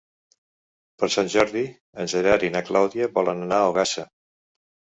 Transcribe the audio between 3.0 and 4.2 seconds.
volen anar a Ogassa.